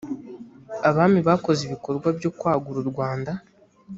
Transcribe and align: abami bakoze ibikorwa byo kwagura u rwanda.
abami 0.89 1.19
bakoze 1.27 1.59
ibikorwa 1.63 2.07
byo 2.17 2.29
kwagura 2.37 2.77
u 2.83 2.87
rwanda. 2.91 3.31